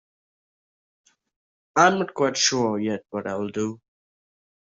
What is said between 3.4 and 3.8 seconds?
do.